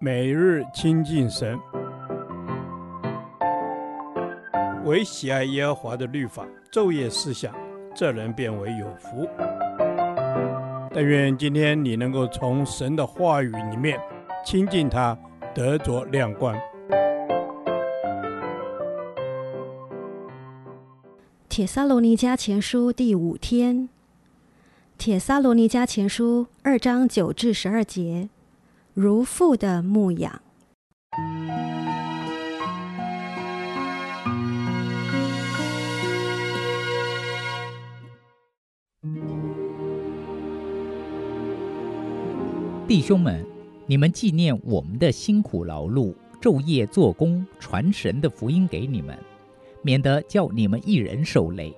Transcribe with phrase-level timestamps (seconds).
[0.00, 1.58] 每日亲近神，
[4.84, 7.54] 唯喜爱耶和华的律法，昼夜思想，
[7.94, 9.28] 这人便为有福。
[10.92, 13.98] 但愿今天你能够从神的话语里面
[14.44, 15.18] 亲近他，
[15.54, 16.54] 得着亮光。
[21.48, 23.88] 帖撒罗尼迦前书第五天，
[24.98, 28.28] 帖撒罗尼迦前书二章九至十二节。
[28.96, 30.40] 如父的牧养，
[42.86, 43.44] 弟兄们，
[43.86, 49.18] 你们纪念我们的辛苦劳碌，昼夜做工，传神的福音给你们，
[49.82, 51.74] 免得叫你们一人受累。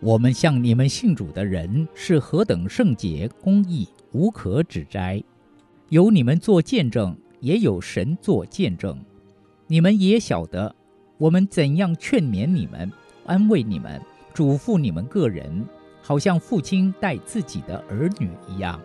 [0.00, 5.24] 我们向你们信主的人是何等圣洁、公义，无可指摘。
[5.90, 8.96] 有你们做见证，也有神做见证。
[9.66, 10.72] 你们也晓得，
[11.18, 12.88] 我们怎样劝勉你们、
[13.26, 14.00] 安慰你们、
[14.32, 15.66] 嘱咐你们个人，
[16.00, 18.80] 好像父亲待自己的儿女一样，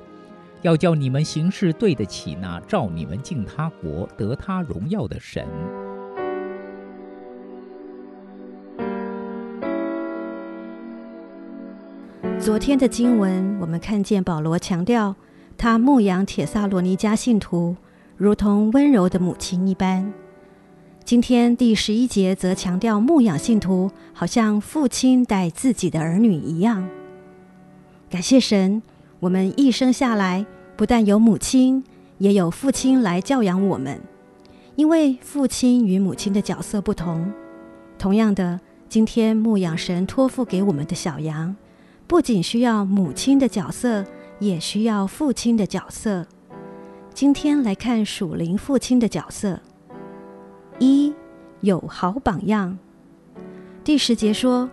[0.64, 5.48] 要叫你们行事对得起那召你们进他国、得他荣耀的神。
[12.40, 15.16] 昨天的经文，我们看见保罗强调。
[15.58, 17.76] 他牧养铁萨罗尼迦信徒，
[18.18, 20.14] 如同温柔的母亲一般。
[21.04, 26.88] 今天第十一节则强调牧养信徒，好像父亲待自己的儿女一样。
[28.10, 28.82] 感谢神，
[29.20, 30.46] 我们一生下来，
[30.76, 31.84] 不但有母亲，
[32.18, 34.00] 也有父亲来教养我们。
[34.76, 37.32] 因为父亲与母亲的角色不同。
[37.98, 41.56] 同样的，今天牧养神托付给我们的小羊，
[42.08, 44.04] 不仅需要母亲的角色。
[44.40, 46.26] 也需要父亲的角色。
[47.14, 49.60] 今天来看属灵父亲的角色。
[50.80, 51.14] 一，
[51.62, 52.78] 有好榜样。
[53.86, 54.70] 第十节说：“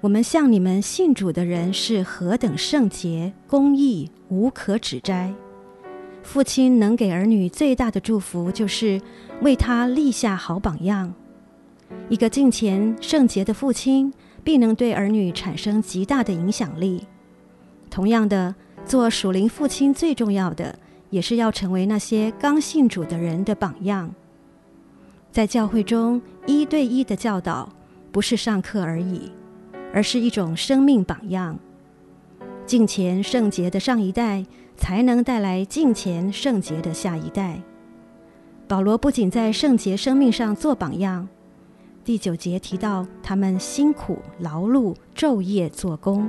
[0.00, 5.34] 我们向你们信主的人是何等圣洁、公义，无可指摘。”
[6.24, 8.98] 父亲能给儿女最大的祝福，就是
[9.42, 11.12] 为他立下好榜样。
[12.08, 17.06] 一个敬虔圣洁的父亲，必能对儿女产生极大的影响力。
[17.90, 18.54] 同样的。
[18.84, 20.78] 做属灵父亲最重要的，
[21.10, 24.12] 也是要成为那些刚信主的人的榜样。
[25.30, 27.68] 在教会中，一对一的教导
[28.10, 29.32] 不是上课而已，
[29.94, 31.58] 而是一种生命榜样。
[32.66, 34.44] 敬虔圣洁的上一代，
[34.76, 37.60] 才能带来敬虔圣洁的下一代。
[38.68, 41.28] 保罗不仅在圣洁生命上做榜样，
[42.04, 46.28] 第九节提到他们辛苦劳碌，昼夜做工。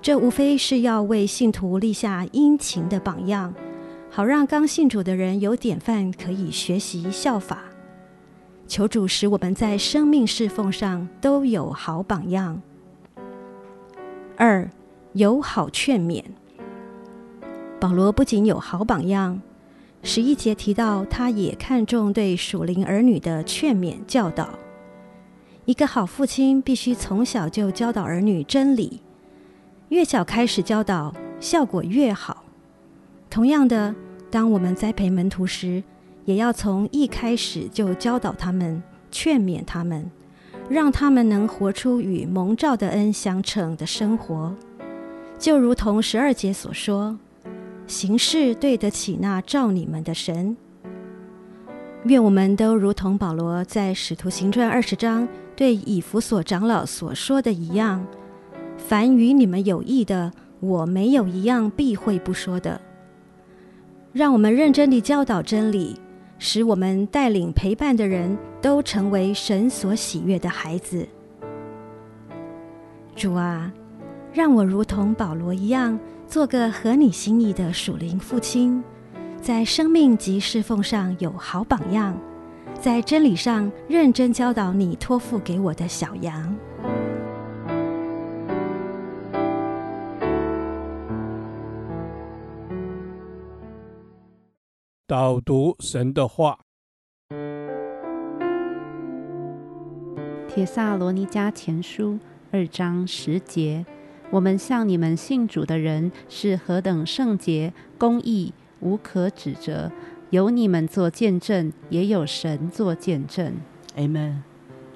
[0.00, 3.52] 这无非是要为信徒立下殷勤的榜样，
[4.10, 7.64] 好让刚信主的人有典范可以学习效法。
[8.66, 12.60] 求主使我们在生命侍奉上都有好榜样。
[14.36, 14.70] 二，
[15.14, 16.22] 有好劝勉。
[17.80, 19.40] 保罗不仅有好榜样，
[20.02, 24.48] 十一节提到他也看重对属灵儿女的劝勉教导。
[25.64, 29.00] 一个好父亲必须从小就教导儿女真理。
[29.88, 32.44] 越小开始教导，效果越好。
[33.30, 33.94] 同样的，
[34.30, 35.82] 当我们栽培门徒时，
[36.26, 40.10] 也要从一开始就教导他们、劝勉他们，
[40.68, 44.54] 让他们能活出与蒙召的恩相称的生活。
[45.38, 47.18] 就如同十二节所说
[47.86, 50.54] ：“行事对得起那召你们的神。”
[52.04, 55.26] 愿我们都如同保罗在《使徒行传》二十章
[55.56, 58.06] 对以弗所长老所说的一样。
[58.88, 62.80] 凡与你们有益的，我没有一样避讳不说的。
[64.14, 66.00] 让我们认真地教导真理，
[66.38, 71.06] 使我们带领陪伴的人都成为神所喜悦的孩子。
[73.14, 73.70] 主啊，
[74.32, 78.82] 让我如同保罗一样，做个合你心意的属灵父亲，
[79.38, 82.18] 在生命及侍奉上有好榜样，
[82.80, 86.56] 在真理上认真教导你托付给我的小羊。
[95.08, 96.58] 导读神的话，
[100.46, 102.12] 《帖撒罗尼迦前书》
[102.52, 103.86] 二章十节：
[104.30, 109.90] 我们向你们信主的人是何等圣洁、公义，无可指责。
[110.28, 113.54] 有你们做见证，也有神做见证。
[113.96, 114.42] 阿门。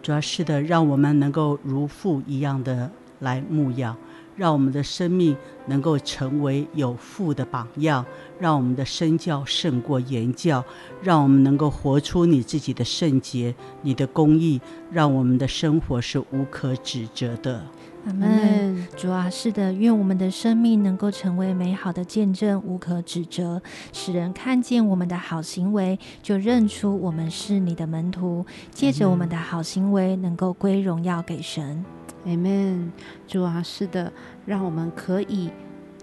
[0.03, 3.97] 主要是的，让我们能够如父一样的来牧养，
[4.37, 5.37] 让我们的生命
[5.67, 8.05] 能够成为有福的榜样，
[8.38, 10.64] 让我们的身教胜过言教，
[11.02, 17.62] 让我们能够活出你自己的圣洁、你的公义，让我们的生活是无可指责的。
[18.05, 18.84] 阿门。
[18.96, 23.62] 主啊，是的，愿我们的生命能够成为美好的见证，无可指责，
[23.93, 28.44] 使人看见我们的好行为，就认出我们是你的门徒。
[28.73, 31.85] 借着我们的好行为，能够归荣耀给神。
[32.25, 32.93] 阿门。
[33.27, 34.13] 主啊，是的，
[34.47, 35.51] 让我们可以。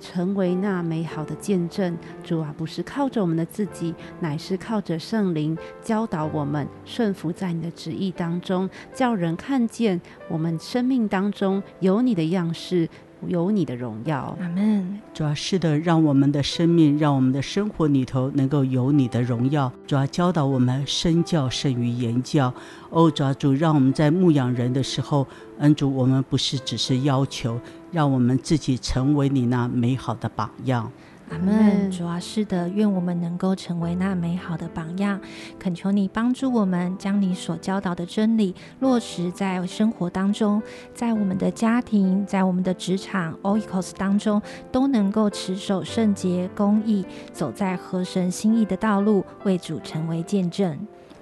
[0.01, 9.99] 成为那美好的见证，主啊，不是靠着我们的自己，乃是靠着圣灵教导我们，顺服在你的旨意当中，叫人看见
[10.29, 12.87] 我们生命当中有你的样式。
[13.27, 14.99] 有你的荣耀，阿门。
[15.13, 19.71] 主要是的，让我们的生命，让我们的生活里头能够有你的荣耀。
[19.85, 22.53] 主要教导我们身教胜于言教。
[22.89, 25.27] 哦，主要主，让我们在牧养人的时候，
[25.59, 27.59] 恩主，我们不是只是要求，
[27.91, 30.91] 让我们自己成为你那美好的榜样。
[31.29, 35.21] 阿门，主啊，是的，愿我们能够成为那美好的榜样。
[35.59, 40.61] 恳求你帮助我们，将你所教导的真理落实在生活当中，
[40.93, 44.41] 在我们的家庭，在我们的职场，Oikos 当中，
[44.71, 50.77] 都能够持守圣洁、公义，走在合神心意的道路，为主成为见证。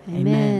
[0.07, 0.56] 阿门。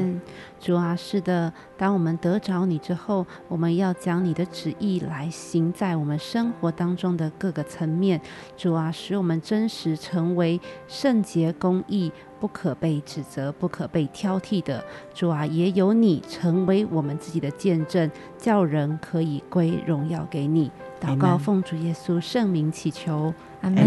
[0.59, 8.19] 主啊，是的，当我们得着你之后，我们要将你的旨意来行在我们生活当中的各个层面。
[8.57, 14.83] 主啊，使我们真实成为圣洁公义，不可被指责、不可被挑剔的。
[15.13, 20.71] 主啊，也有你成为我们自己的见证，叫人可以归荣耀给你。
[20.99, 23.31] 祷告奉主耶稣圣名祈求，
[23.61, 23.85] 阿门。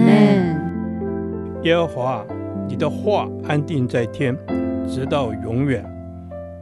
[1.64, 2.25] 耶和华，
[2.69, 4.37] 你的话安定在天，
[4.88, 5.84] 直到永远。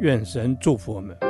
[0.01, 1.28] 愿神祝福我们。